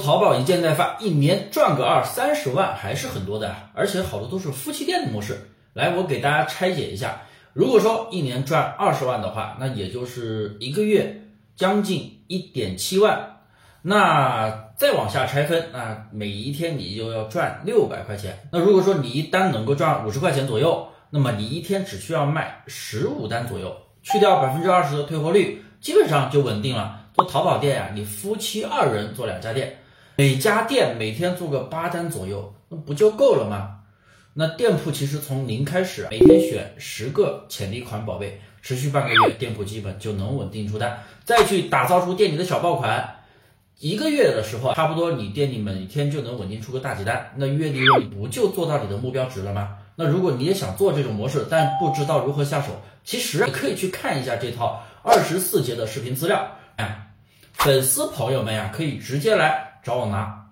[0.00, 5.50] 淘宝一件代发，一年赚个二三十万还是很多的，而且好多都是夫妻店的模式。
[5.74, 7.22] 来，我给大家拆解一下。
[7.52, 11.22] 如果说一年赚二十万的话，那也就是一个月
[11.56, 13.38] 将近一点七万。
[13.82, 18.38] 那再往下拆分，那每一天你就要赚六百块钱。
[18.52, 27.06] 那如果说你一单能够赚五十块钱左右，那么你一天只需要卖十五单左右，去掉百分之二十的退货率，基本上就稳定了。
[27.14, 29.78] 做淘宝店呀，你夫妻二人做两家店。
[30.20, 33.78] 每家店每天做个八单左右，那不就够了吗？
[34.34, 41.02] 那店铺其实从零开始，每天选十个潜力款宝贝，持续半个月，店铺基本就能稳定出单。
[41.24, 43.16] 再去打造出店里的小爆款，
[43.78, 49.78] 一个月的时候，差不多你店里每天就能稳定出个大几单，那月利润不就做到你的目标值了吗？
[49.96, 56.46] 那如果你也想做这种模式，但不知道如何下手，其实你可以去看一下这套二十四节的视频资料。
[56.76, 57.10] 哎，
[57.52, 59.69] 粉丝朋友们呀，可以直接来。
[59.82, 60.49] 找我拿。